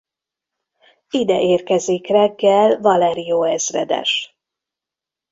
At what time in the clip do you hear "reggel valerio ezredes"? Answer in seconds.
2.07-4.35